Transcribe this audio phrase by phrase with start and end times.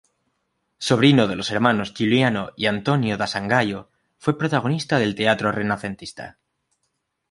[0.79, 6.39] Sobrino de los hermanos Giuliano y Antonio da Sangallo, fue protagonista del teatro renacentista.